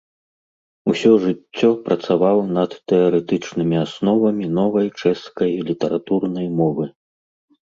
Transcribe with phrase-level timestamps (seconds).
[0.91, 6.83] Усё жыццё працаваў над тэарэтычнымі асновамі новай чэшскай літаратурнай мовы.